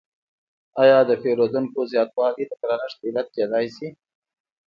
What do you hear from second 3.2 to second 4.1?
کیدای شي؟